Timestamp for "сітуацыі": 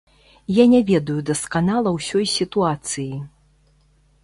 2.37-3.13